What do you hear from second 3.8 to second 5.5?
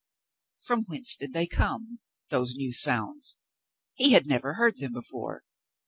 He had never heard them before.